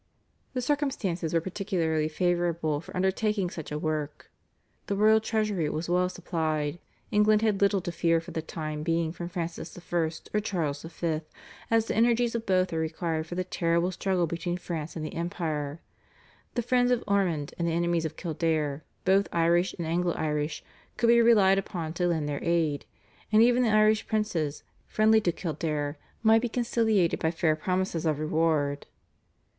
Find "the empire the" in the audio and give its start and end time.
15.05-16.63